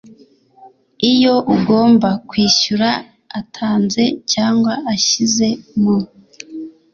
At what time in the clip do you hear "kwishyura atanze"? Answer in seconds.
2.29-4.03